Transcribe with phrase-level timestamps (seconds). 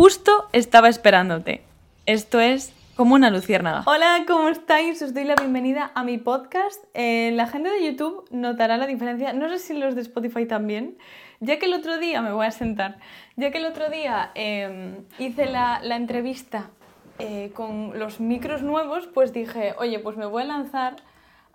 [0.00, 1.60] justo estaba esperándote.
[2.06, 3.82] Esto es como una luciérnaga.
[3.84, 5.02] Hola, ¿cómo estáis?
[5.02, 6.82] Os doy la bienvenida a mi podcast.
[6.94, 10.96] Eh, la gente de YouTube notará la diferencia, no sé si los de Spotify también,
[11.40, 12.96] ya que el otro día, me voy a sentar,
[13.36, 16.70] ya que el otro día em, hice la, entrevista
[17.18, 20.96] eh, con los micros nuevos, pues dije, oye, pues me voy a lanzar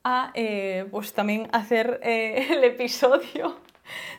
[0.04, 3.55] a eh, pues también hacer el episodio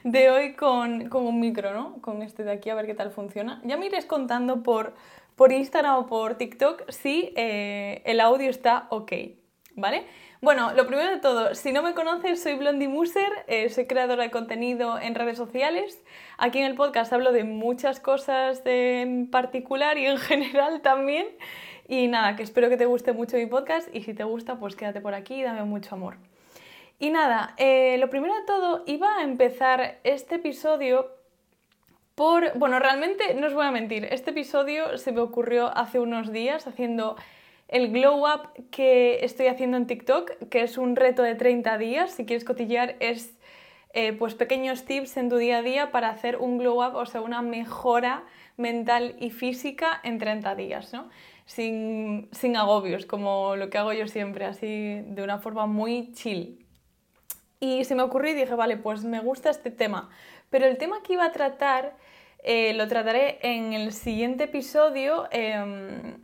[0.04, 2.00] de hoy con, un micro, ¿no?
[2.00, 3.60] Con este de aquí, a ver qué tal funciona.
[3.64, 4.94] Ya me iréis contando por,
[5.34, 9.12] por Instagram o por TikTok si eh, el audio está ok,
[9.74, 10.06] ¿vale?
[10.42, 14.22] Bueno, lo primero de todo, si no me conoces, soy Blondie Muser, eh, soy creadora
[14.22, 16.02] de contenido en redes sociales.
[16.36, 21.26] Aquí en el podcast hablo de muchas cosas en particular y en general también.
[21.88, 24.76] Y nada, que espero que te guste mucho mi podcast y si te gusta, pues
[24.76, 26.16] quédate por aquí y dame mucho amor.
[26.98, 31.10] Y nada, eh, lo primero de todo, iba a empezar este episodio
[32.14, 32.56] por...
[32.58, 36.66] Bueno, realmente no os voy a mentir, este episodio se me ocurrió hace unos días
[36.66, 37.16] haciendo
[37.68, 42.12] el glow up que estoy haciendo en TikTok, que es un reto de 30 días,
[42.12, 43.36] si quieres cotillear, es
[43.92, 47.06] eh, pues pequeños tips en tu día a día para hacer un glow up, o
[47.06, 48.24] sea, una mejora
[48.56, 51.08] mental y física en 30 días, ¿no?
[51.44, 56.65] Sin, sin agobios, como lo que hago yo siempre, así de una forma muy chill.
[57.60, 60.10] Y se me ocurrió y dije, vale, pues me gusta este tema.
[60.50, 61.96] Pero el tema que iba a tratar
[62.48, 66.22] eh, lo trataré en el siguiente episodio em,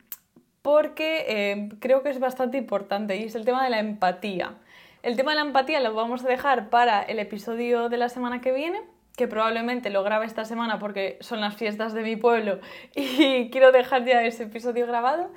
[0.63, 4.55] porque em, creo que es bastante importante y es el tema de la empatía.
[5.03, 8.41] El tema de la empatía lo vamos a dejar para el episodio de la semana
[8.41, 8.83] que viene,
[9.17, 12.61] que probablemente lo grabe esta semana porque son las fiestas de mi pueblo
[12.95, 15.29] y quiero dejar ya ese episodio grabado.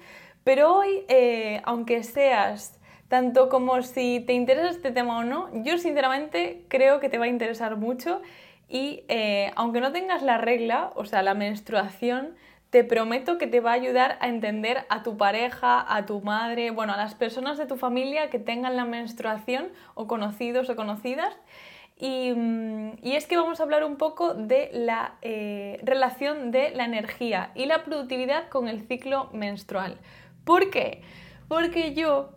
[0.43, 5.78] Pero hoy, eh, aunque seas tanto como si te interesa este tema o no, yo
[5.78, 8.22] sinceramente creo que te va a interesar mucho
[8.67, 12.36] y eh, aunque no tengas la regla, o sea, la menstruación,
[12.72, 16.72] te prometo que te va a ayudar a entender a tu pareja, a tu madre,
[16.72, 21.33] bueno, a las personas de tu familia que tengan la menstruación o conocidos o conocidas.
[21.98, 26.83] Y, mm, es que vamos a hablar un poco de la eh, relación de la
[26.83, 29.98] energía y la productividad con el ciclo menstrual.
[30.44, 31.02] ¿Por qué?
[31.48, 32.32] Porque yo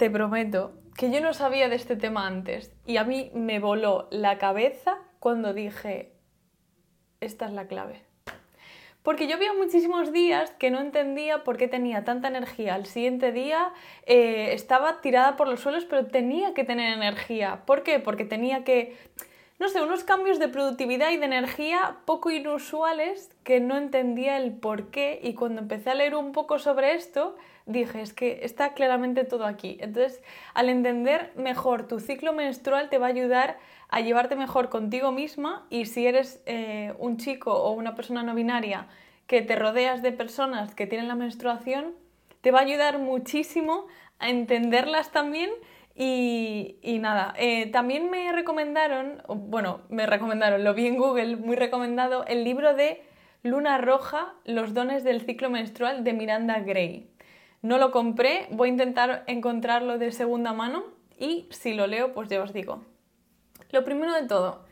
[0.00, 4.08] te prometo que yo no sabía de este tema antes y a mí me voló
[4.10, 6.14] la cabeza cuando dije,
[7.20, 8.02] esta es la clave.
[9.02, 12.76] Porque yo había muchísimos días que no entendía por qué tenía tanta energía.
[12.76, 13.74] Al siguiente día
[14.06, 17.64] eh, estaba tirada por los suelos, pero tenía que tener energía.
[17.66, 17.98] ¿Por qué?
[17.98, 18.96] Porque tenía que,
[19.60, 24.52] no sé, unos cambios de productividad y de energía poco inusuales que no entendía el
[24.52, 25.20] por qué.
[25.22, 29.44] Y cuando empecé a leer un poco sobre esto, dije, es que está claramente todo
[29.44, 29.76] aquí.
[29.80, 30.22] Entonces,
[30.54, 33.58] al entender mejor tu ciclo menstrual te va a ayudar
[33.90, 38.34] a llevarte mejor contigo misma y si eres eh, un chico o una persona no
[38.34, 38.86] binaria
[39.26, 41.94] que te rodeas de personas que tienen la menstruación,
[42.40, 43.88] te va a ayudar muchísimo
[44.20, 45.50] a entenderlas también
[45.94, 52.24] y, nada, eh, también me recomendaron, bueno, me recomendaron, lo vi en Google, muy recomendado,
[52.26, 53.02] el libro de
[53.42, 57.10] Luna Roja, Los dones del ciclo menstrual de Miranda Gray.
[57.62, 60.84] No lo compré, voy a intentar encontrarlo de segunda mano
[61.18, 62.82] y si lo leo, pues ya os digo.
[63.70, 64.64] Lo primero de todo,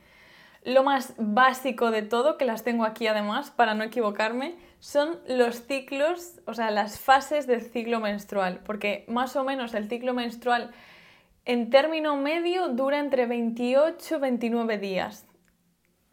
[0.65, 5.67] lo más básico de todo, que las tengo aquí además para no equivocarme, son los
[5.67, 10.71] ciclos, o sea, las fases del ciclo menstrual, porque más o menos el ciclo menstrual
[11.49, 15.27] en término medio dura entre 28 y 29 días.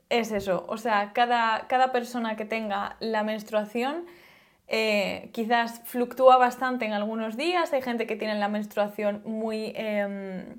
[0.08, 4.06] Es eso, o sea, cada, cada persona que tenga la menstruación
[4.68, 10.56] eh, quizás fluctúa bastante en algunos días, hay gente que tiene la menstruación muy em,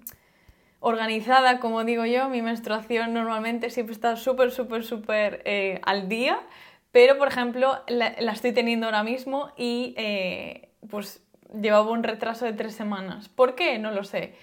[0.81, 6.39] organizada, como digo yo, mi menstruación normalmente siempre está súper, súper, súper eh, al día,
[6.93, 11.23] pero por ejemplo la, estoy teniendo ahora mismo y eh, pues
[11.59, 13.31] llevaba un retraso de tres semanas.
[13.31, 13.79] ¿Por qué?
[13.79, 14.35] No lo sé.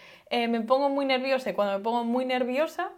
[0.48, 2.92] Me pongo muy nerviosa y cuando me pongo muy nerviosa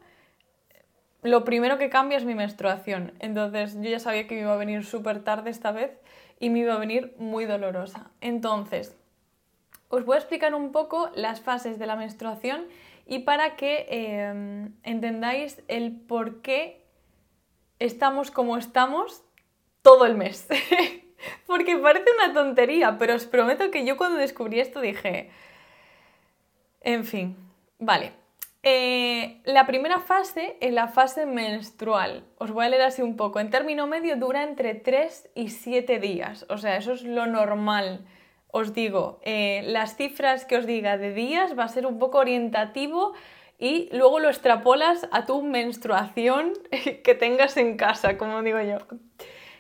[1.26, 3.14] lo primero que cambia es mi menstruación.
[3.20, 5.92] Entonces yo ya sabía que me iba a venir súper tarde esta vez
[6.40, 8.12] y me iba a venir muy dolorosa.
[8.22, 8.96] Entonces,
[9.90, 12.66] os voy a explicar un poco las fases de la menstruación
[13.08, 16.84] y para que em, entendáis el por qué
[17.80, 19.24] estamos como estamos
[19.82, 20.48] todo el mes.
[21.48, 25.32] Porque parece una tontería, pero os prometo que yo cuando descubrí esto dije,
[26.86, 27.36] en fin,
[27.80, 28.14] vale,
[28.64, 32.24] eh, la primera fase es la fase menstrual.
[32.38, 33.40] Os voy a leer así un poco.
[33.40, 36.46] En término medio dura entre 3 y 7 días.
[36.50, 38.06] O sea, eso es lo normal.
[38.52, 42.20] Os digo, eh, las cifras que os diga de días va a ser un poco
[42.20, 43.14] orientativo
[43.60, 46.54] y luego lo extrapolas a tu menstruación
[47.04, 48.78] que tengas en casa, como digo yo.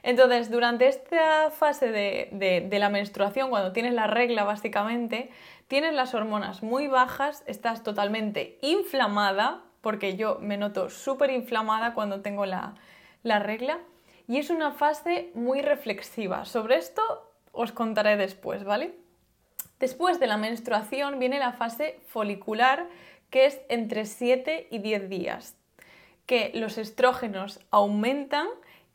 [0.05, 2.29] Entonces, durante esta fase de,
[2.69, 5.31] de, la menstruación, cuando tienes la regla básicamente,
[5.67, 12.21] tienes las hormonas muy bajas, estás totalmente inflamada, porque yo me noto súper inflamada cuando
[12.21, 12.75] tengo la,
[13.23, 13.79] la regla,
[14.27, 16.45] y es una fase muy reflexiva.
[16.45, 17.01] Sobre esto
[17.51, 18.95] os contaré después, ¿vale?
[19.79, 22.87] Después de la menstruación viene la fase folicular,
[23.29, 25.57] que es entre 7 y 10 días,
[26.25, 28.47] que los estrógenos aumentan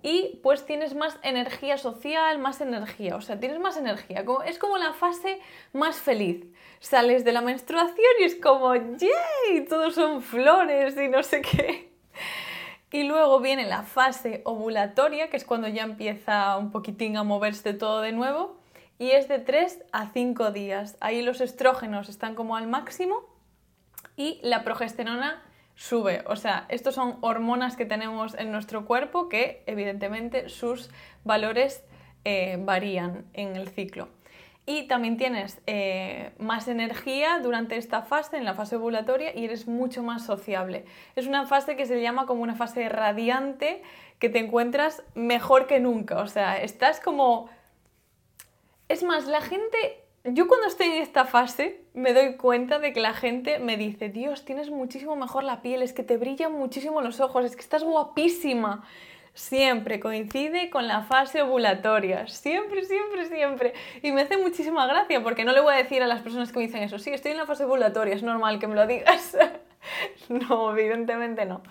[0.03, 4.25] y pues tienes más energía social, más energía, o sea, tienes más energía.
[4.47, 5.41] Es como la fase
[5.73, 6.47] más feliz.
[6.81, 9.67] Sales de la menstruación y es como, ¡yay!
[9.69, 11.93] Todos son flores y no sé qué.
[12.93, 17.73] Y luego viene la fase ovulatoria, que es cuando ya empieza un poquitín a moverse
[17.75, 18.59] todo de nuevo,
[18.99, 20.97] y es de 3 a 5 días.
[21.01, 23.25] Ahí los estrógenos están como al máximo
[24.17, 25.43] y la progesterona
[25.81, 26.23] sube.
[26.27, 30.91] O sea, estos son hormonas que tenemos en nuestro cuerpo que evidentemente sus
[31.25, 31.83] valores
[32.27, 34.09] eh, varían en el ciclo.
[34.67, 39.67] Y también tienes eh, más energía durante esta fase, en la fase ovulatoria, y eres
[39.67, 40.85] mucho más sociable.
[41.17, 43.83] Es una fase que se llama como una fase radiante,
[44.19, 46.19] que te encuentras mejor que nunca.
[46.19, 47.49] O sea, estás como...
[48.89, 53.01] Es más, la gente yo cuando estoy en esta fase me doy cuenta de que
[53.01, 57.01] la gente me dice, Dios, tienes muchísimo mejor la piel, es que te brillan muchísimo
[57.01, 58.85] los ojos, es que estás guapísima.
[59.33, 63.75] Siempre coincide con la fase ovulatoria, siempre, siempre, siempre.
[64.03, 66.59] Y me hace muchísima gracia porque no le voy a decir a las personas que
[66.59, 69.39] me dicen eso, sí, estoy en la fase ovulatoria, es normal que me lo digas.
[70.29, 71.63] no, evidentemente no.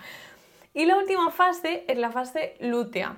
[0.74, 3.16] Y la última fase es la fase lútea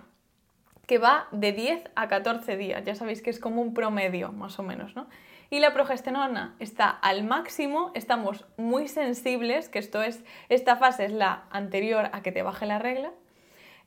[0.93, 2.85] que va de 10 a 14 días.
[2.85, 5.07] Ya sabéis que es como un promedio, más o menos, ¿no?
[5.49, 11.13] Y la progesterona está al máximo, estamos muy sensibles, que esto es, esta fase es
[11.13, 13.11] la anterior a que te baje la regla.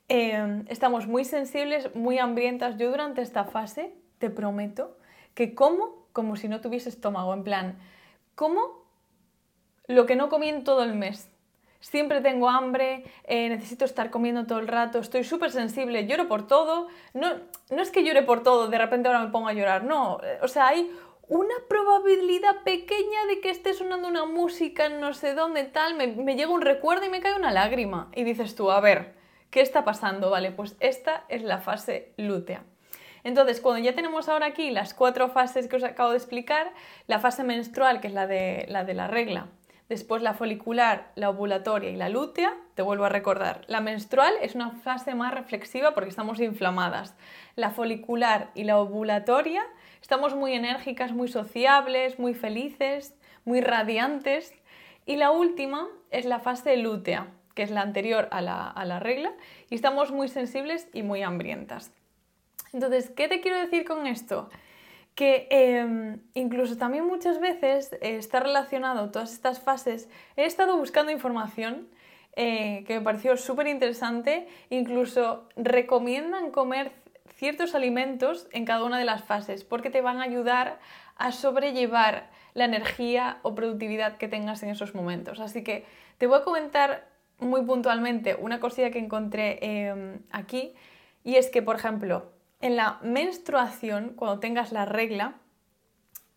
[0.07, 2.75] Em, estamos muy sensibles, muy hambrientas.
[2.77, 4.97] Yo durante esta fase te prometo
[5.35, 7.77] que como como si no tuviese estómago, en plan,
[8.33, 8.83] como
[9.85, 11.29] lo que no comí en todo el mes
[11.85, 16.47] siempre tengo hambre, eh, necesito estar comiendo todo el rato, estoy súper sensible, lloro por
[16.47, 16.87] todo.
[17.13, 17.27] No,
[17.69, 20.19] no es que llore por todo, de repente ahora me pongo a llorar, no.
[20.41, 20.91] O sea, hay
[21.27, 26.35] una probabilidad pequeña de que esté sonando una música en no sé dónde, tal, me,
[26.35, 28.09] llega un recuerdo y me cae una lágrima.
[28.15, 29.13] Y dices tú, a ver,
[29.51, 30.31] ¿qué está pasando?
[30.31, 32.63] Vale, pues esta es la fase lútea.
[33.23, 36.71] Entonces, cuando ya tenemos ahora aquí las cuatro fases que os acabo de explicar,
[37.05, 39.49] la fase menstrual, que es la, de la regla,
[39.87, 43.61] Después la folicular, la ovulatoria y la lútea, te vuelvo a recordar.
[43.67, 47.15] La menstrual es una fase más reflexiva porque estamos inflamadas.
[47.55, 49.63] La folicular y la ovulatoria
[50.01, 54.53] estamos muy enérgicas, muy sociables, muy felices, muy radiantes.
[55.05, 58.99] Y la última es la fase lútea, que es la anterior a la, a la
[58.99, 59.33] regla,
[59.69, 61.93] y estamos muy sensibles y muy hambrientas.
[62.73, 64.49] Entonces, ¿qué te quiero decir con esto?
[65.15, 70.09] Que em, incluso también muchas veces eh, está relacionado todas estas fases.
[70.35, 71.88] He estado buscando información
[72.35, 76.91] eh, que me pareció súper interesante, incluso recomiendan comer
[77.35, 80.79] ciertos alimentos en cada una de las fases porque te van a ayudar
[81.15, 85.39] a sobrellevar la energía o productividad que tengas en esos momentos.
[85.39, 85.85] Así que
[86.17, 87.07] te voy a comentar
[87.39, 90.73] muy puntualmente una cosilla que encontré em, aquí
[91.23, 92.34] y es que, por ejemplo,
[92.65, 95.36] en la menstruación, cuando tengas la regla,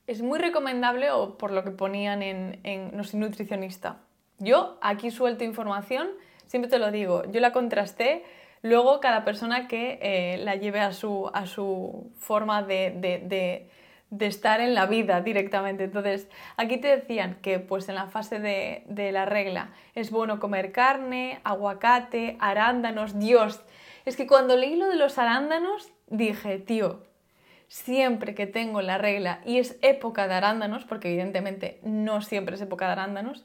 [0.07, 4.01] es muy recomendable, o por lo que ponían en, No soy nutricionista.
[4.39, 6.09] Yo aquí suelto información,
[6.45, 8.25] siempre te lo digo, yo la contrasté,
[8.61, 13.71] luego cada persona que eh, la lleve a su, a su forma de,
[14.21, 15.85] estar en la vida directamente.
[15.85, 20.41] Entonces, aquí te decían que pues en la fase de, de la regla es bueno
[20.41, 23.63] comer carne, aguacate, arándanos, Dios.
[24.05, 27.03] Es que cuando leí lo de los arándanos dije, tío,
[27.69, 32.61] siempre que tengo la regla y es época de arándanos, porque evidentemente no siempre es
[32.61, 33.45] época de arándanos,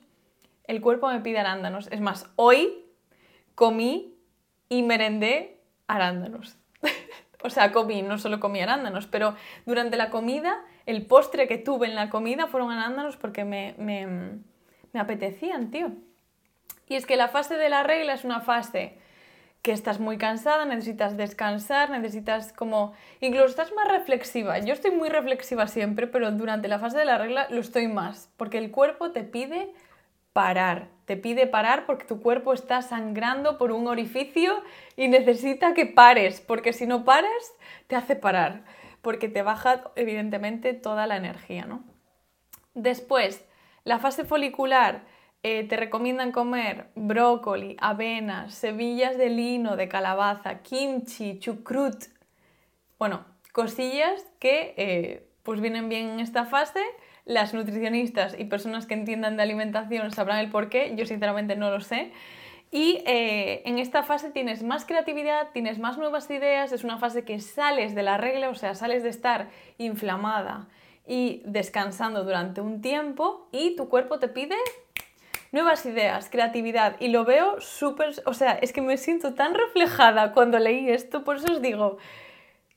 [0.65, 1.87] el cuerpo me pide arándanos.
[1.91, 2.85] Es más, hoy
[3.55, 4.15] comí
[4.69, 6.57] y merendé arándanos.
[7.43, 11.87] o sea, comí, no solo comí arándanos, pero durante la comida, el postre que tuve
[11.87, 14.07] en la comida fueron arándanos porque me, me,
[14.93, 15.91] me apetecían, tío.
[16.87, 18.97] Y es que la fase de la regla es una fase
[19.63, 22.93] que estás muy cansada, necesitas descansar, necesitas como...
[23.21, 24.59] Incluso estás más reflexiva.
[24.59, 28.29] Yo estoy muy reflexiva siempre, pero durante la fase de la regla lo estoy más,
[28.35, 29.73] porque el cuerpo te pide
[30.33, 30.89] parar.
[31.05, 34.61] Te pide parar porque tu cuerpo está sangrando por un orificio
[34.97, 37.53] y necesita que pares, porque si no pares,
[37.87, 38.65] te hace parar,
[39.01, 41.85] porque te baja evidentemente toda la energía, ¿no?
[42.73, 43.45] Después,
[43.85, 45.03] la fase folicular
[45.45, 52.05] eh, te recomiendan comer brócoli, avena, semillas de lino, de calabaza, kimchi, chucrut,
[52.97, 56.79] Bueno, cosillas que eh, pues vienen bien en esta fase.
[57.25, 61.69] Las nutricionistas y personas que entiendan de alimentación sabrán el por qué, yo sinceramente no
[61.71, 62.13] lo sé.
[62.71, 67.25] Y eh, en esta fase tienes más creatividad, tienes más nuevas ideas, es una fase
[67.25, 70.69] que sales de la regla, o sea, sales de estar inflamada
[71.05, 74.55] y descansando durante un tiempo y tu cuerpo te pide
[75.53, 80.33] nuevas ideas, creatividad y lo veo súper, o sea, es que me siento tan reflejada
[80.33, 81.99] cuando leí esto, por eso os digo,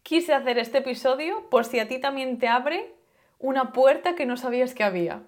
[0.03, 2.95] quise hacer este episodio por si a ti también te abre
[3.39, 5.23] una puerta que no sabías que había.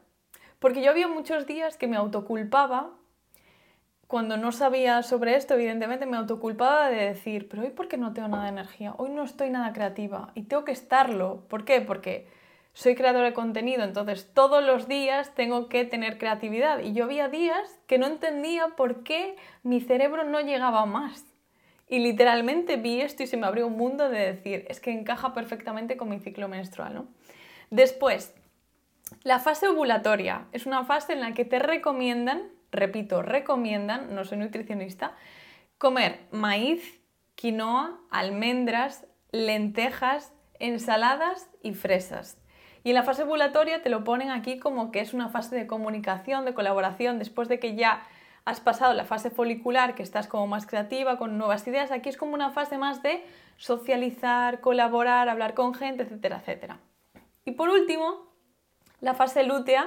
[0.59, 2.90] Porque yo había muchos días que me autoculpaba,
[4.07, 8.12] cuando no sabía sobre esto, evidentemente me autoculpaba de decir, pero hoy por qué no
[8.12, 11.45] tengo nada de energía, hoy no estoy nada creativa y tengo que estarlo.
[11.49, 11.81] ¿Por qué?
[11.81, 12.26] Porque
[12.78, 16.78] soy creadora de contenido, entonces todos los días tengo que tener creatividad.
[16.78, 21.25] Y yo había días que no entendía por qué mi cerebro no llegaba más.
[21.88, 25.35] Y literalmente vi esto y se me abrió un mundo de decir, es que encaja
[25.35, 26.94] perfectamente con mi ciclo menstrual.
[26.94, 27.08] ¿no?
[27.70, 28.32] Después,
[29.25, 34.38] la fase ovulatoria es una fase en la que te recomiendan, repito, recomiendan, no soy
[34.38, 35.16] nutricionista,
[35.78, 37.00] comer maíz,
[37.35, 42.38] quinoa, almendras, lentejas, ensaladas y fresas.
[42.88, 45.66] Y en la fase ovulatoria te lo ponen aquí como que es una fase de
[45.66, 48.02] comunicación, de colaboración, después de que ya
[48.47, 52.16] has pasado la fase folicular, que estás como más creativa, con nuevas ideas, aquí es
[52.16, 53.23] como una fase más de
[53.59, 56.78] socializar, colaborar, hablar con gente, etcétera, etcétera.
[57.45, 58.33] Y por último,
[59.02, 59.87] la fase lútea,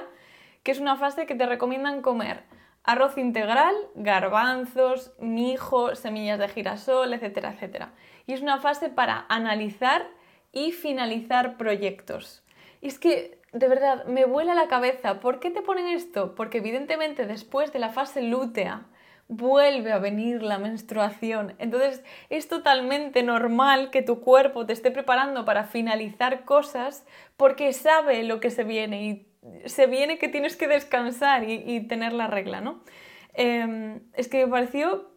[0.62, 2.44] que es una fase que te recomiendan comer
[2.84, 7.94] arroz integral, garbanzos, mijo, semillas de girasol, etcétera, etcétera.
[8.28, 10.06] Y es una fase para analizar
[10.52, 12.44] y finalizar proyectos.
[12.82, 15.20] Y es que de verdad, me vuela la cabeza.
[15.20, 16.34] ¿Por qué te ponen esto?
[16.34, 18.86] Porque evidentemente después de la fase lútea
[19.28, 21.54] vuelve a venir la menstruación.
[21.58, 28.22] Entonces es totalmente normal que tu cuerpo te esté preparando para finalizar cosas porque sabe
[28.22, 29.28] lo que se viene y
[29.66, 32.82] se viene que tienes que descansar y, tener la regla, ¿no?
[33.34, 35.10] Em, es que me pareció...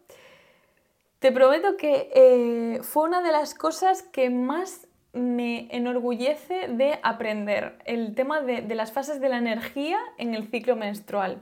[1.18, 4.85] Te prometo que eh, fue una de las cosas que más
[5.16, 10.76] me enorgullece de aprender el tema de, las fases de la energía en el ciclo
[10.76, 11.40] menstrual.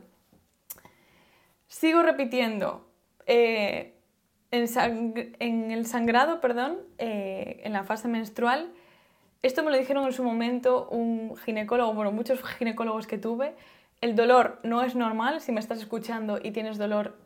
[1.66, 2.86] Sigo repitiendo,
[3.26, 3.94] eh,
[4.52, 8.72] en, el sangrado, perdón, eh, en la fase menstrual,
[9.42, 13.54] esto me lo dijeron en su momento un ginecólogo, bueno, muchos ginecólogos que tuve,
[14.00, 17.16] el dolor no es normal, si me estás escuchando y tienes dolor,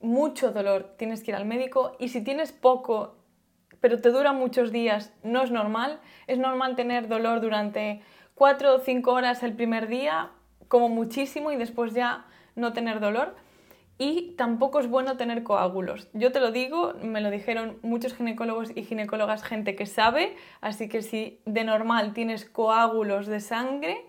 [0.00, 1.96] mucho dolor, tienes que ir al médico.
[1.98, 3.16] Y si tienes poco
[3.80, 6.00] pero te dura muchos días, no es normal.
[6.26, 8.02] Es normal tener dolor durante
[8.34, 10.30] 4 o 5 horas el primer día,
[10.68, 13.34] como muchísimo, y después ya no tener dolor.
[13.98, 16.08] Y tampoco es bueno tener coágulos.
[16.14, 20.88] Yo te lo digo, me lo dijeron muchos ginecólogos y ginecólogas, gente que sabe, así
[20.88, 24.02] que si de normal tienes coágulos de sangre,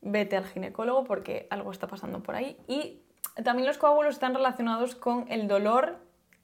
[0.00, 2.56] vete al ginecólogo porque algo está pasando por ahí.
[2.68, 3.02] Y
[3.44, 5.98] también los coágulos están relacionados con el dolor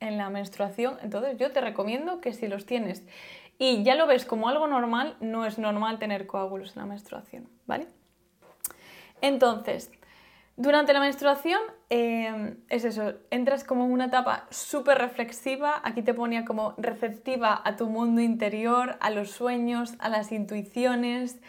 [0.09, 3.03] en la menstruación, entonces yo te recomiendo que si los tienes
[3.59, 7.49] y ya lo ves como algo normal, no es normal tener coágulos en la menstruación,
[7.67, 7.87] ¿vale?
[9.21, 9.91] Entonces,
[10.57, 16.15] durante la menstruación em, es eso, entras como en una etapa súper reflexiva, aquí te
[16.15, 21.41] ponía como receptiva a tu mundo interior, a los sueños, a las intuiciones,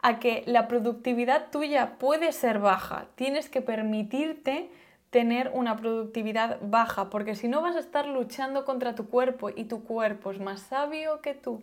[0.00, 4.70] a que la productividad tuya puede ser baja, tienes que permitirte
[5.12, 9.64] tener una productividad baja, porque si no vas a estar luchando contra tu cuerpo y
[9.64, 11.62] tu cuerpo es más sabio que tú.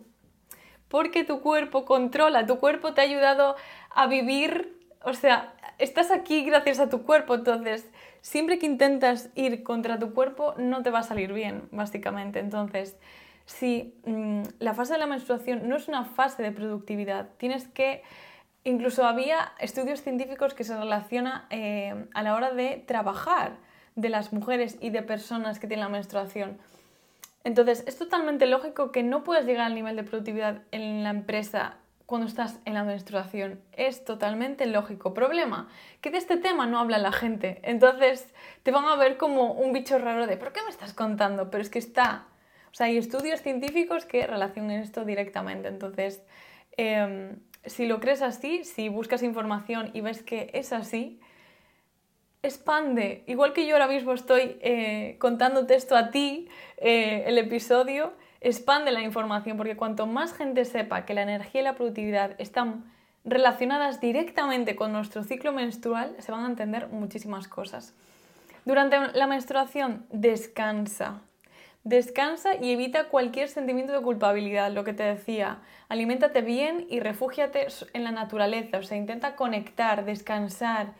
[0.86, 3.56] Porque tu cuerpo controla, tu cuerpo te ha ayudado
[3.90, 7.90] a vivir, o sea, estás aquí gracias a tu cuerpo, entonces
[8.20, 12.38] siempre que intentas ir contra tu cuerpo no te va a salir bien, básicamente.
[12.38, 12.96] Entonces,
[13.46, 18.04] si mm, la fase de la menstruación no es una fase de productividad, tienes que
[18.64, 23.56] Incluso había estudios científicos que se relacionan eh, a la hora de trabajar
[23.96, 26.58] de las mujeres y de personas que tienen la menstruación.
[27.42, 31.78] Entonces, es totalmente lógico que no puedas llegar al nivel de productividad en la empresa
[32.04, 33.60] cuando estás en la menstruación.
[33.72, 35.14] Es totalmente lógico.
[35.14, 35.68] Problema,
[36.00, 37.60] que de este tema no habla la gente.
[37.62, 41.50] Entonces, te van a ver como un bicho raro de ¿por qué me estás contando?
[41.50, 42.26] Pero es que está...
[42.72, 45.68] O sea, hay estudios científicos que relacionan esto directamente.
[45.68, 46.22] Entonces,
[46.76, 51.20] em, si lo crees así, si buscas información y ves que es así,
[52.42, 53.24] expande.
[53.26, 56.48] Igual que yo ahora mismo estoy eh, contándote esto a ti,
[56.78, 61.64] eh, el episodio, expande la información, porque cuanto más gente sepa que la energía y
[61.64, 62.90] la productividad están
[63.24, 67.94] relacionadas directamente con nuestro ciclo menstrual, se van a entender muchísimas cosas.
[68.64, 71.22] Durante la menstruación, descansa.
[71.84, 75.60] Descansa y evita cualquier sentimiento de culpabilidad, lo que te decía.
[75.88, 80.92] Aliméntate bien y refúgiate en la naturaleza, o sea, intenta conectar, descansar,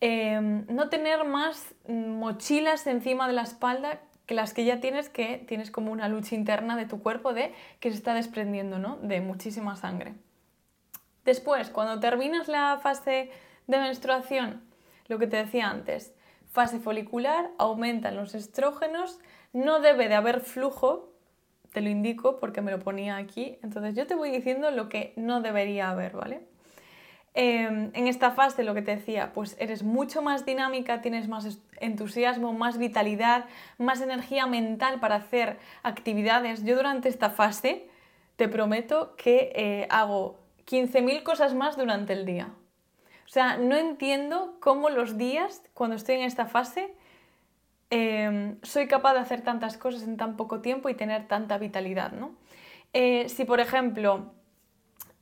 [0.00, 5.38] em, no tener más mochilas encima de la espalda que las que ya tienes, que
[5.48, 8.96] tienes como una lucha interna de tu cuerpo de que se está desprendiendo, ¿no?
[8.98, 10.14] De muchísima sangre.
[11.24, 13.30] Después, cuando terminas la fase
[13.66, 14.62] de menstruación,
[15.08, 16.14] lo que te decía antes,
[16.50, 19.18] fase folicular, aumentan los estrógenos,
[19.52, 21.12] no debe de haber flujo,
[21.72, 25.12] te lo indico porque me lo ponía aquí, entonces yo te voy diciendo lo que
[25.16, 26.40] no debería haber, ¿vale?
[27.32, 31.60] Em, en esta fase, lo que te decía, pues eres mucho más dinámica, tienes más
[31.78, 33.44] entusiasmo, más vitalidad,
[33.78, 36.64] más energía mental para hacer actividades.
[36.64, 37.88] Yo durante esta fase
[38.34, 42.48] te prometo que eh, hago 15.000 cosas más durante el día.
[43.26, 46.92] O sea, no entiendo cómo los días, cuando estoy en esta fase,
[47.90, 52.12] em, soy capaz de hacer tantas cosas en tan poco tiempo y tener tanta vitalidad,
[52.12, 52.34] ¿no?
[52.92, 54.32] Eh, si, por ejemplo,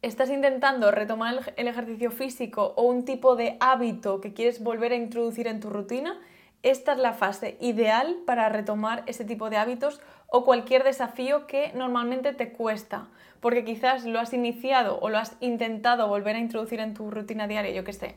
[0.02, 4.96] estás intentando retomar el ejercicio físico o un tipo de hábito que quieres volver a
[4.96, 6.18] introducir en tu rutina,
[6.62, 11.72] esta es la fase ideal para retomar ese tipo de hábitos o cualquier desafío que
[11.74, 13.08] normalmente te cuesta
[13.40, 17.46] porque quizás lo has iniciado o lo has intentado volver a introducir en tu rutina
[17.46, 18.16] diaria, yo qué sé,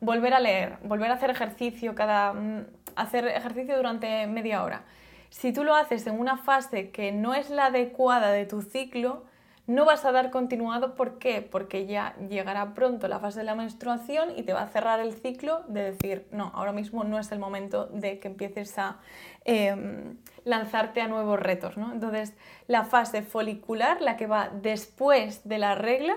[0.00, 2.66] volver a leer, volver a hacer ejercicio cada mm,
[3.00, 4.84] hacer ejercicio durante media hora.
[5.30, 9.24] Si tú lo haces en una fase que no es la adecuada de tu ciclo,
[9.70, 10.96] no vas a dar continuado.
[10.96, 11.42] ¿Por qué?
[11.42, 15.12] Porque ya llegará pronto la fase de la menstruación y te va a cerrar el
[15.12, 18.98] ciclo de decir, no, ahora mismo no es el momento de que empieces a
[19.44, 21.76] em, lanzarte a nuevos retos.
[21.76, 22.34] Entonces,
[22.66, 26.16] la fase folicular, la que va después de la regla,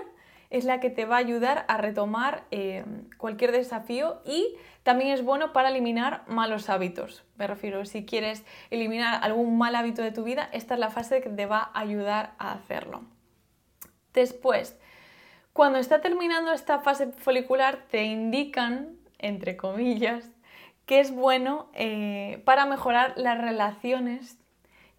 [0.50, 5.24] es la que te va a ayudar a retomar em, cualquier desafío y también es
[5.24, 7.24] bueno para eliminar malos hábitos.
[7.36, 11.22] Me refiero, si quieres eliminar algún mal hábito de tu vida, esta es la fase
[11.22, 13.02] que te va a ayudar a hacerlo.
[14.12, 14.78] Después,
[15.54, 20.30] cuando está terminando esta fase folicular, te indican, entre comillas,
[20.84, 24.38] que es bueno eh, para mejorar las relaciones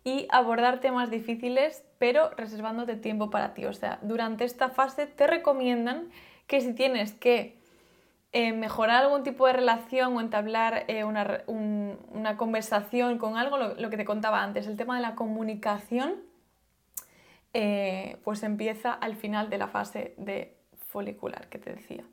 [0.03, 3.65] y abordar temas difíciles, pero reservándote tiempo para ti.
[3.65, 6.09] O sea, durante esta fase te recomiendan
[6.47, 7.59] que si tienes que
[8.37, 13.95] eh, mejorar algún tipo de relación o entablar eh, una, conversación con algo, lo que
[13.95, 16.15] te contaba antes, el tema de la comunicación,
[17.53, 20.57] eh, pues empieza al final de la fase de
[20.89, 22.03] folicular que te decía.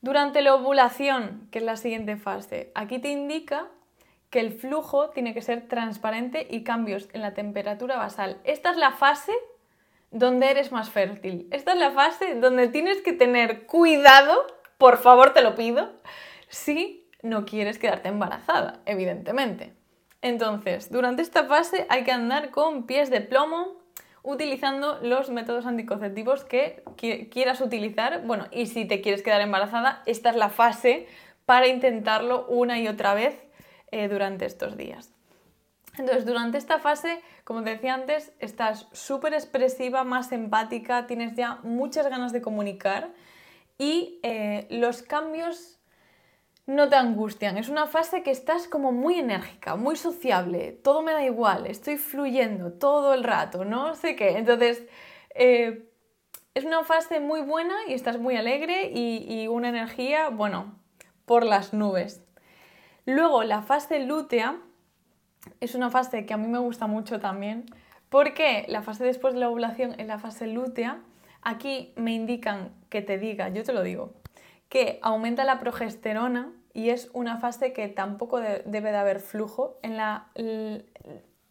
[0.00, 3.68] Durante la ovulación, que es la siguiente fase, aquí te indica
[4.30, 8.40] que el flujo tiene que ser transparente y cambios en la temperatura basal.
[8.42, 9.32] Esta es la fase
[10.10, 11.46] donde eres más fértil.
[11.52, 14.34] Esta es la fase donde tienes que tener cuidado,
[14.84, 15.92] por favor te lo pido,
[16.48, 19.72] si no quieres quedarte embarazada, evidentemente.
[20.20, 23.78] Entonces, durante esta fase hay que andar con pies de plomo,
[24.22, 26.82] utilizando los métodos anticonceptivos que
[27.32, 28.26] quieras utilizar.
[28.26, 31.06] Bueno, y si te quieres quedar embarazada, esta es la fase
[31.46, 33.42] para intentarlo una y otra vez
[33.90, 35.14] eh, durante estos días.
[35.96, 41.60] Entonces, durante esta fase, como te decía antes, estás súper expresiva, más empática, tienes ya
[41.62, 43.12] muchas ganas de comunicar
[43.78, 45.78] y eh, los cambios
[46.66, 47.58] no te angustian.
[47.58, 51.98] Es una fase que estás como muy enérgica, muy sociable, todo me da igual, estoy
[51.98, 54.38] fluyendo todo el rato, no sé qué.
[54.38, 54.84] Entonces,
[55.34, 55.90] eh,
[56.54, 60.78] es una fase muy buena y estás muy alegre y, una energía, bueno,
[61.26, 62.22] por las nubes.
[63.06, 64.60] Luego, la fase lútea
[65.60, 67.66] es una fase que a mí me gusta mucho también,
[68.08, 71.00] porque la fase después de la ovulación en la fase lútea,
[71.42, 74.12] aquí me indican que te diga, yo te lo digo,
[74.68, 79.80] que aumenta la progesterona y es una fase que tampoco debe de haber flujo.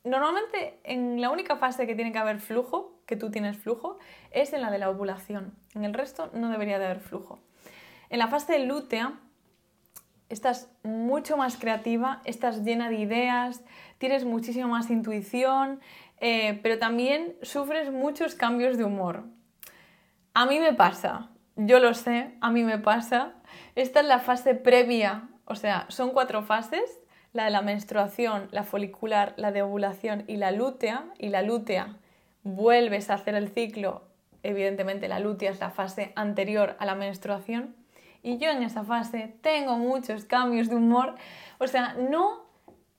[0.05, 3.99] Normalmente en la única fase que tiene que haber flujo, que tú tienes flujo,
[4.31, 5.53] es en la de la ovulación.
[5.75, 7.39] En el resto no debería de haber flujo.
[8.09, 9.19] En la fase lútea
[10.29, 13.65] estás mucho más creativa, estás llena de ideas,
[13.97, 15.81] tienes muchísima más intuición,
[16.21, 19.25] eh, pero también sufres muchos cambios de humor.
[20.35, 23.33] A mí me pasa, yo lo sé, a mí me pasa.
[23.75, 26.99] Esta es la fase previa, o sea, son cuatro fases,
[27.33, 31.05] la de la menstruación, la folicular, la de ovulación y la lútea.
[31.17, 31.97] Y la lútea
[32.43, 34.03] vuelves a hacer el ciclo,
[34.43, 37.75] evidentemente la lútea es la fase anterior a la menstruación.
[38.21, 41.15] Y yo en esa fase tengo muchos cambios de humor,
[41.59, 42.45] o sea, no,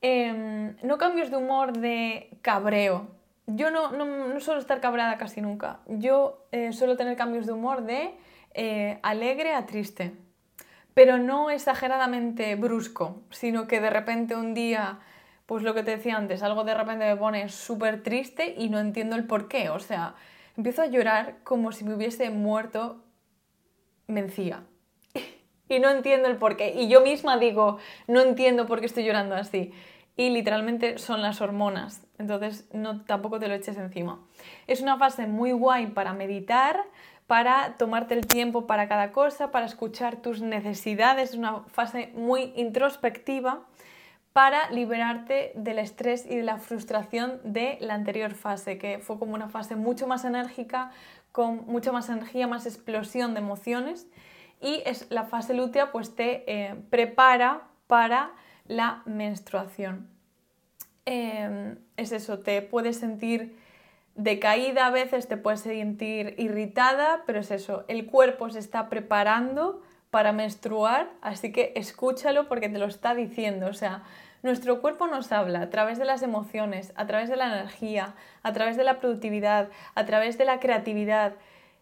[0.02, 3.08] em, no cambios de humor de cabreo.
[3.46, 5.80] Yo no, no, suelo estar cabreada casi nunca.
[5.86, 8.14] Yo eh, suelo tener cambios de humor de
[8.54, 10.12] eh, alegre a triste,
[10.94, 15.00] pero no exageradamente brusco, sino que de repente un día
[15.46, 18.78] pues lo que te decía antes, algo de repente me pone súper triste y no
[18.78, 19.68] entiendo el por qué.
[19.68, 20.14] O sea,
[20.56, 23.04] empiezo a llorar como si me hubiese muerto
[24.06, 24.64] Mencía.
[25.68, 26.74] y no entiendo el por qué.
[26.74, 29.72] Y yo misma digo, no entiendo por qué estoy llorando así.
[30.16, 32.06] Y literalmente son las hormonas.
[32.18, 34.20] Entonces no, tampoco te lo eches encima.
[34.66, 36.80] Es una fase muy guay para meditar,
[37.26, 41.30] para tomarte el tiempo para cada cosa, para escuchar tus necesidades.
[41.30, 43.64] Es una fase muy introspectiva
[44.32, 49.34] para liberarte del estrés y de la frustración de la anterior fase, que fue como
[49.34, 50.90] una fase mucho más enérgica,
[51.32, 54.06] con mucha más energía, más explosión de emociones.
[54.60, 58.32] Y es, la fase lútea pues te eh, prepara para
[58.66, 60.08] la menstruación.
[61.06, 63.56] Em, es eso, te puedes sentir
[64.14, 69.82] decaída a veces, te puedes sentir irritada, pero es eso, el cuerpo se está preparando
[70.10, 74.04] para menstruar, así que escúchalo porque te lo está diciendo, o sea,
[74.44, 78.52] nuestro cuerpo nos habla a través de las emociones, a través de la energía, a
[78.52, 81.32] través de la productividad, a través de la creatividad.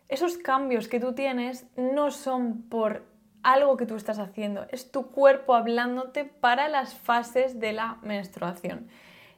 [0.08, 3.04] Esos cambios que tú tienes no son por
[3.42, 8.88] algo que tú estás haciendo, es tu cuerpo hablándote para las fases de la menstruación.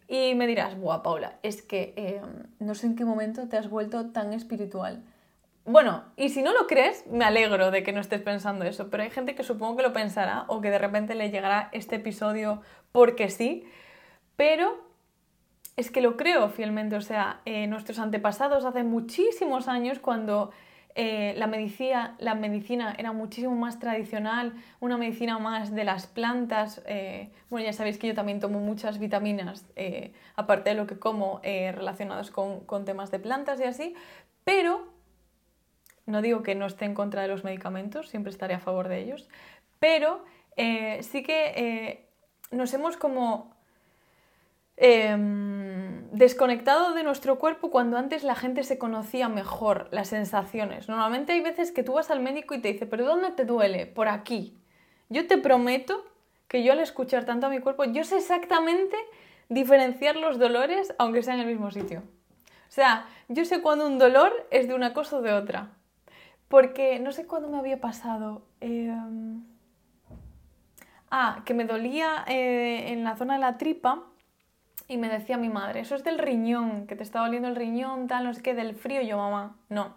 [0.06, 2.20] Y me dirás, buah, Paula, es que eh,
[2.58, 5.02] no sé en qué momento te has vuelto tan espiritual.
[5.64, 9.02] Bueno, y si no lo crees, me alegro de que no estés pensando eso, pero
[9.02, 12.60] hay gente que supongo que lo pensará o que de repente le llegará este episodio
[12.92, 13.64] porque sí,
[14.36, 14.84] pero
[15.76, 20.50] es que lo creo fielmente, o sea, eh, nuestros antepasados hace muchísimos años cuando
[20.94, 22.14] eh, la, medicina,
[22.98, 28.06] era muchísimo más tradicional, una medicina más de las plantas, eh, bueno, ya sabéis que
[28.06, 29.64] yo también tomo muchas vitaminas,
[30.36, 33.94] aparte de lo que como, relacionados con, con temas de plantas y así,
[34.44, 34.94] pero
[36.06, 39.00] no digo que no esté en contra de los medicamentos, siempre estaré a favor de
[39.00, 39.28] ellos,
[39.78, 40.24] pero
[40.56, 42.08] eh, sí que eh,
[42.50, 43.54] nos hemos como
[44.76, 45.63] em,
[46.14, 50.88] desconectado de nuestro cuerpo cuando antes la gente se conocía mejor las sensaciones.
[50.88, 53.86] Normalmente hay veces que tú vas al médico y te dice, pero ¿dónde te duele?
[53.86, 54.56] Por aquí.
[55.08, 56.04] Yo te prometo
[56.46, 58.96] que yo al escuchar tanto a mi cuerpo, yo sé exactamente
[59.48, 62.04] diferenciar los dolores aunque sea en el mismo sitio.
[62.68, 65.70] O sea, yo sé cuando un dolor es de una cosa o de otra.
[66.46, 68.46] Porque no sé cuándo me había pasado.
[68.60, 69.42] Em,
[71.10, 74.04] ah, que me dolía eh, en la zona de la tripa
[74.88, 78.06] y me decía mi madre, eso es del riñón, que te está doliendo el riñón,
[78.06, 79.02] tal, no sé qué, del frío.
[79.02, 79.94] yo, mamá, no.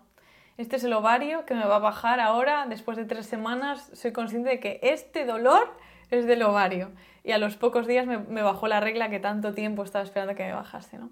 [0.57, 3.91] Este es el ovario que me va a bajar ahora, después de tres semanas.
[3.93, 5.77] Soy consciente de que este dolor
[6.09, 6.91] es del ovario.
[7.23, 10.33] Y a los pocos días me, me bajó la regla que tanto tiempo estaba esperando
[10.35, 11.11] que me bajase, ¿no?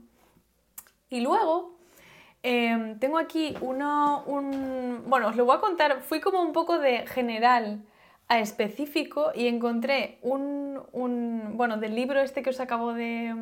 [1.09, 1.75] Y luego
[2.47, 5.05] Em, tengo aquí uno, un...
[5.07, 6.01] Bueno, os lo voy a contar.
[6.03, 7.81] Fui como un poco de general
[8.27, 13.33] a específico y encontré un, Bueno, del libro este que os acabo de,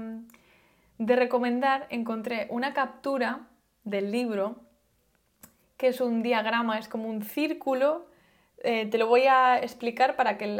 [0.98, 3.48] de recomendar, encontré una captura
[3.84, 4.58] del libro
[5.78, 8.06] que es un diagrama, es como un círculo.
[8.64, 10.58] Eh, te lo voy a explicar para que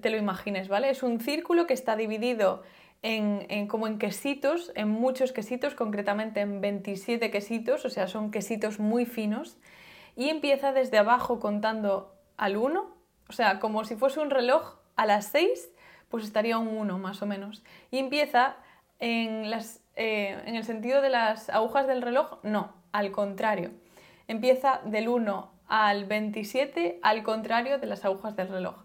[0.00, 0.88] te lo imagines, ¿vale?
[0.88, 2.62] Es un círculo que está dividido
[3.02, 8.80] en, como en quesitos, en muchos quesitos, concretamente en 27 quesitos, o sea, son quesitos
[8.80, 9.58] muy finos,
[10.16, 12.90] y empieza desde abajo contando al 1,
[13.28, 15.70] o sea, como si fuese un reloj a las 6,
[16.08, 17.62] pues estaría un 1 más o menos.
[17.90, 18.56] Y empieza
[18.98, 23.70] en, las, eh, en el sentido de las agujas del reloj, no, al contrario.
[24.28, 28.76] Empieza del 1 al 27 al contrario de las agujas del reloj.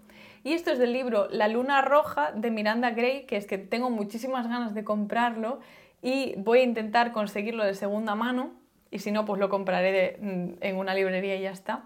[0.43, 3.89] Y esto es del libro La Luna Roja de Miranda Gray, que es que tengo
[3.89, 5.59] muchísimas ganas de comprarlo
[6.01, 8.53] y voy a intentar conseguirlo de segunda mano
[8.91, 11.83] y si no, pues lo compraré mm, en una librería y ya está.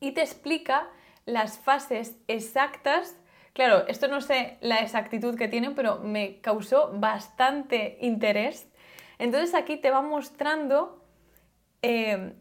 [0.00, 0.88] Y te explica
[1.26, 3.16] las fases exactas.
[3.52, 8.68] Claro, esto no sé la exactitud que tiene, pero me causó bastante interés.
[9.18, 11.04] Entonces aquí te va mostrando
[11.82, 12.34] eh,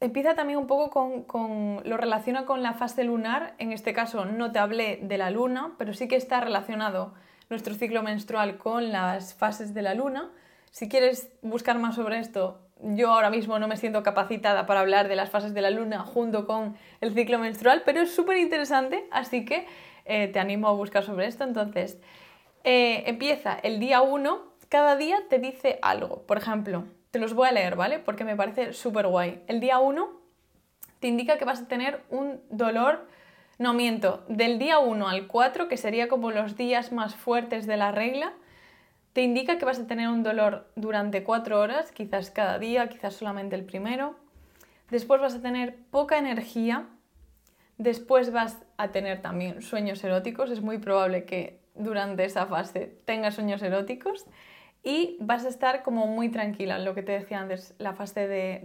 [0.00, 3.54] empieza también un poco con, lo relaciona con la fase lunar.
[3.58, 7.14] En este caso no te hablé de la luna, pero sí que está relacionado
[7.48, 10.30] nuestro ciclo menstrual con las fases de la luna.
[10.70, 15.08] Si quieres buscar más sobre esto, yo ahora mismo no me siento capacitada para hablar
[15.08, 19.06] de las fases de la luna junto con el ciclo menstrual, pero es súper interesante,
[19.10, 19.66] así que
[20.04, 21.44] eh, te animo a buscar sobre esto.
[21.44, 21.98] Entonces,
[22.64, 26.22] eh, empieza el día 1, cada día te dice algo.
[26.22, 27.98] Por ejemplo, te los voy a leer, ¿vale?
[27.98, 29.42] Porque me parece súper guay.
[29.46, 30.08] El día 1
[31.00, 33.06] te indica que vas a tener un dolor,
[33.58, 37.76] no miento, del día 1 al 4, que sería como los días más fuertes de
[37.76, 38.32] la regla,
[39.16, 43.14] te indica que vas a tener un dolor durante 4 horas, quizás cada día, quizás
[43.14, 44.14] solamente el primero.
[44.90, 46.86] Después vas a tener poca energía.
[47.78, 50.50] Después vas a tener también sueños eróticos.
[50.50, 54.26] Es muy probable que durante esa fase tengas sueños eróticos
[54.82, 58.60] y vas a estar como muy tranquila, lo que te decía antes, la fase de...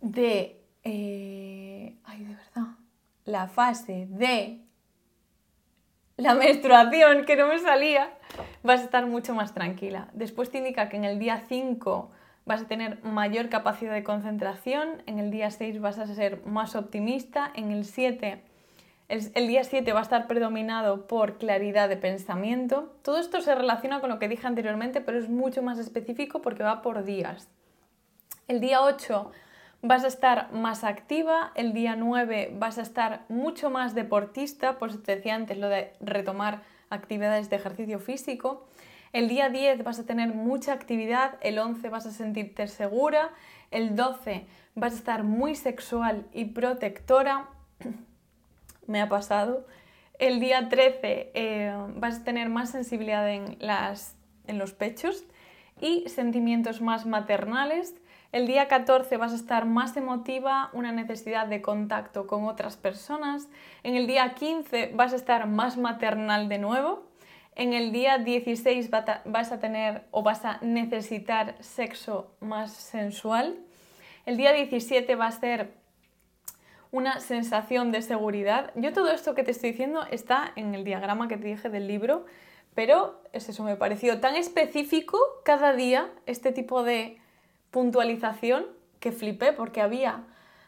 [0.00, 2.78] de, eh, ay, de verdad.
[3.26, 4.63] La fase de
[6.16, 8.10] la menstruación, que no me salía,
[8.62, 10.08] vas a estar mucho más tranquila.
[10.12, 12.10] Después te indica que en el día 5
[12.44, 16.76] vas a tener mayor capacidad de concentración, en el día 6 vas a ser más
[16.76, 18.42] optimista, en el 7
[19.08, 22.94] el, día 7 va a estar predominado por claridad de pensamiento.
[23.02, 26.62] Todo esto se relaciona con lo que dije anteriormente, pero es mucho más específico porque
[26.62, 27.48] va por días.
[28.48, 29.30] El día 8
[29.86, 35.00] vas a estar más activa, el día 9 vas a estar mucho más deportista, pues
[35.02, 38.66] te decía antes lo de retomar actividades de ejercicio físico.
[39.12, 43.30] El día 10 vas a tener mucha actividad, el 11 vas a sentirte segura,
[43.70, 47.50] el 12 vas a estar muy sexual y protectora,
[48.86, 49.66] me ha pasado.
[50.18, 54.16] El día 13 eh, vas a tener más sensibilidad en, las,
[54.46, 55.24] en los pechos
[55.78, 57.94] y sentimientos más maternales.
[58.34, 63.46] El día 14 vas a estar más emotiva, una necesidad de contacto con otras personas.
[63.84, 67.04] En el día 15 vas a estar más maternal de nuevo.
[67.54, 73.56] En el día 16 vas a tener o vas a necesitar sexo más sensual.
[74.26, 75.72] El día 17 va a ser
[76.90, 78.72] una sensación de seguridad.
[78.74, 81.86] Yo todo esto que te estoy diciendo está en el diagrama que te dije del
[81.86, 82.26] libro,
[82.74, 87.22] pero es eso, me pareció tan específico cada día este tipo de
[87.74, 88.66] puntualización
[89.00, 90.22] que flipé porque había,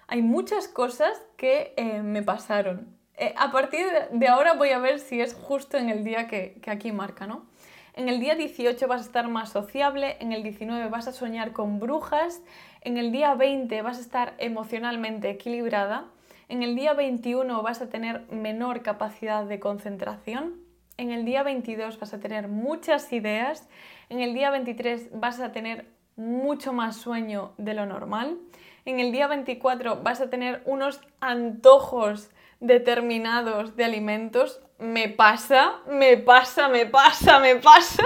[0.09, 2.89] hay muchas cosas que eh, me pasaron.
[3.17, 6.59] Eh, a partir de ahora voy a ver si es justo en el día que,
[6.61, 7.47] que aquí marca, ¿no?
[7.95, 11.53] En el día 18 vas a estar más sociable, en el 19 vas a soñar
[11.53, 12.43] con brujas,
[12.81, 16.07] en el día 20 vas a estar emocionalmente equilibrada,
[16.49, 20.61] en el día 21 vas a tener menor capacidad de concentración.
[20.97, 23.69] En el día 22 vas a tener muchas ideas.
[24.09, 28.39] En el día 23 vas a tener mucho más sueño de lo normal.
[28.85, 34.61] En el día 24 vas a tener unos antojos determinados de alimentos.
[34.79, 38.05] Me pasa, me pasa, me pasa, me pasa.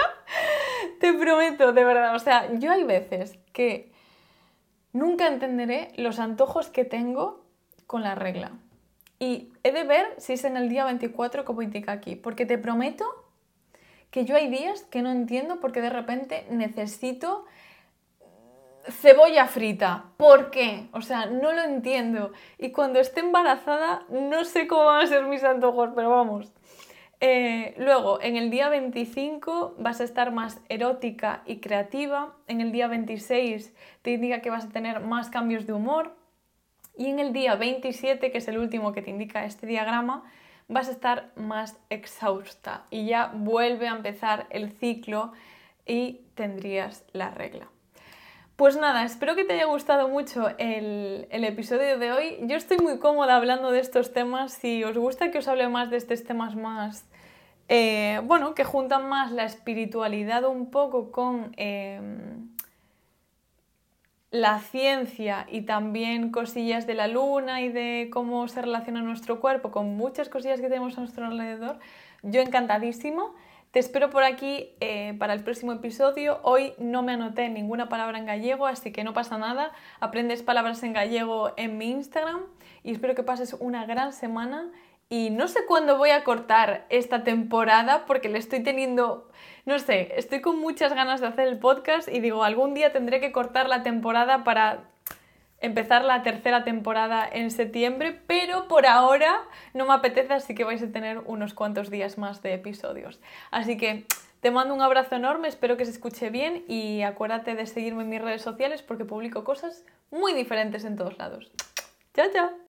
[1.01, 2.15] Te prometo, de verdad.
[2.15, 3.93] O sea, yo hay veces que
[4.93, 7.45] nunca entenderé los antojos que tengo
[7.87, 8.53] con la regla.
[9.19, 12.57] Y he de ver si es en el día 24 como indica aquí, porque te
[12.57, 13.05] prometo
[14.11, 17.45] que yo hay días que no entiendo porque de repente necesito
[18.89, 20.05] cebolla frita.
[20.17, 20.89] ¿Por qué?
[20.93, 22.33] O sea, no lo entiendo.
[22.59, 26.53] Y cuando esté embarazada, no sé cómo van a ser mis antojos, pero vamos.
[27.21, 32.35] Eh, luego, en el día 25 vas a estar más erótica y creativa.
[32.47, 36.17] En el día 26 te indica que vas a tener más cambios de humor.
[36.97, 40.25] Y en el día 27, que es el último que te indica este diagrama,
[40.69, 45.33] vas a estar más exhausta y ya vuelve a empezar el ciclo
[45.85, 47.69] y tendrías la regla.
[48.61, 52.37] Pues nada, espero que te haya gustado mucho el, episodio de hoy.
[52.43, 54.53] Yo estoy muy cómoda hablando de estos temas.
[54.53, 57.07] Si os gusta que os hable más de estos temas más,
[57.71, 61.55] eh, bueno, que juntan más la espiritualidad un poco con...
[61.57, 62.51] Em,
[64.31, 69.71] la ciencia y también cosillas de la luna y de cómo se relaciona nuestro cuerpo
[69.71, 71.79] con muchas cosillas que tenemos a nuestro alrededor,
[72.23, 73.35] yo encantadísimo.
[73.71, 76.41] Te espero por aquí eh, para el próximo episodio.
[76.43, 79.71] Hoy no me anoté ninguna palabra en gallego, así que no pasa nada.
[80.01, 82.41] Aprendes palabras en gallego en mi Instagram
[82.83, 84.73] y espero que pases una gran semana
[85.09, 89.29] y no sé cuándo voy a cortar esta temporada porque le estoy teniendo,
[89.67, 93.21] no sé, estoy con muchas ganas de hacer el podcast y digo, algún día tendré
[93.21, 94.90] que cortar la temporada para
[95.61, 99.43] empezar la tercera temporada en septiembre, pero por ahora
[99.75, 103.21] no me apetece, así que vais a tener unos cuantos días más de episodios.
[103.51, 104.07] Así que
[104.41, 108.09] te mando un abrazo enorme, espero que se escuche bien y acuérdate de seguirme en
[108.09, 111.51] mis redes sociales porque publico cosas muy diferentes en todos lados.
[112.15, 112.70] Chao, chao.